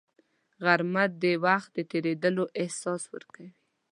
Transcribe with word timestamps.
غرمه 0.63 1.03
د 1.21 1.23
وخت 1.45 1.69
د 1.75 1.79
درېدلو 1.91 2.43
احساس 2.61 3.01
ورکوي 3.13 3.49